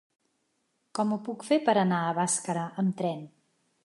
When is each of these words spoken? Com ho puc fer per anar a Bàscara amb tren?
Com 0.99 1.11
ho 1.11 1.19
puc 1.27 1.45
fer 1.49 1.59
per 1.67 1.75
anar 1.81 1.99
a 2.07 2.15
Bàscara 2.21 2.65
amb 2.85 2.97
tren? 3.03 3.21